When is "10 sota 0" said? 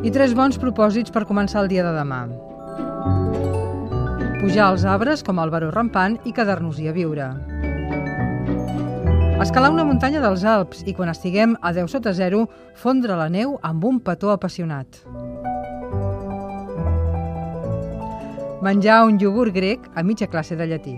11.76-12.42